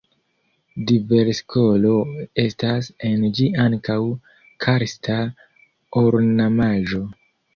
Diversloke 0.91 2.23
estas 2.43 2.89
en 3.09 3.27
ĝi 3.39 3.45
ankaŭ 3.65 3.99
karsta 4.65 5.19
ornamaĵo. 6.05 7.05